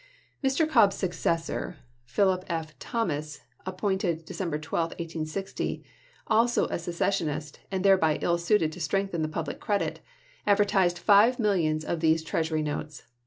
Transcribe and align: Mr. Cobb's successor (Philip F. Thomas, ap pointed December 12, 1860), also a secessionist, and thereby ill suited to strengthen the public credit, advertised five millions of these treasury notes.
Mr. 0.43 0.67
Cobb's 0.67 0.95
successor 0.95 1.77
(Philip 2.05 2.43
F. 2.49 2.73
Thomas, 2.79 3.41
ap 3.67 3.77
pointed 3.77 4.25
December 4.25 4.57
12, 4.57 4.93
1860), 4.93 5.83
also 6.25 6.65
a 6.69 6.79
secessionist, 6.79 7.59
and 7.71 7.85
thereby 7.85 8.17
ill 8.19 8.39
suited 8.39 8.71
to 8.71 8.79
strengthen 8.81 9.21
the 9.21 9.27
public 9.27 9.59
credit, 9.59 9.99
advertised 10.47 10.97
five 10.97 11.37
millions 11.37 11.85
of 11.85 11.99
these 11.99 12.23
treasury 12.23 12.63
notes. 12.63 13.03